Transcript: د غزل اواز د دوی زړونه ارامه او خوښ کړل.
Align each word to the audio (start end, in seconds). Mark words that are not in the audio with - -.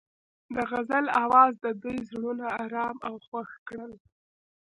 د 0.53 0.55
غزل 0.69 1.05
اواز 1.23 1.53
د 1.65 1.67
دوی 1.81 1.97
زړونه 2.09 2.45
ارامه 2.63 3.01
او 3.07 3.15
خوښ 3.27 3.49
کړل. 3.67 3.91